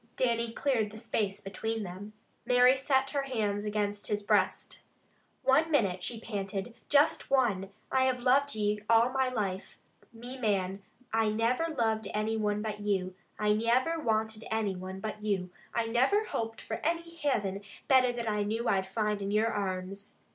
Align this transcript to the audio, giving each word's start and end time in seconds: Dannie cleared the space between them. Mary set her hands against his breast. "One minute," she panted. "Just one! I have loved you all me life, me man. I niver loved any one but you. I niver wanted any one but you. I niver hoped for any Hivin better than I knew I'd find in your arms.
Dannie 0.15 0.51
cleared 0.51 0.89
the 0.89 0.97
space 0.97 1.41
between 1.41 1.83
them. 1.83 2.13
Mary 2.43 2.75
set 2.75 3.11
her 3.11 3.21
hands 3.21 3.65
against 3.65 4.07
his 4.07 4.23
breast. 4.23 4.81
"One 5.43 5.69
minute," 5.69 6.03
she 6.03 6.19
panted. 6.19 6.73
"Just 6.89 7.29
one! 7.29 7.69
I 7.91 8.05
have 8.05 8.19
loved 8.19 8.55
you 8.55 8.83
all 8.89 9.09
me 9.13 9.29
life, 9.29 9.77
me 10.11 10.39
man. 10.39 10.81
I 11.13 11.29
niver 11.29 11.75
loved 11.77 12.07
any 12.15 12.35
one 12.35 12.63
but 12.63 12.79
you. 12.79 13.13
I 13.37 13.53
niver 13.53 13.99
wanted 13.99 14.43
any 14.49 14.75
one 14.75 15.01
but 15.01 15.21
you. 15.21 15.51
I 15.71 15.85
niver 15.85 16.23
hoped 16.25 16.61
for 16.61 16.77
any 16.83 17.03
Hivin 17.03 17.63
better 17.87 18.11
than 18.11 18.27
I 18.27 18.41
knew 18.41 18.67
I'd 18.67 18.87
find 18.87 19.21
in 19.21 19.29
your 19.29 19.51
arms. 19.51 20.15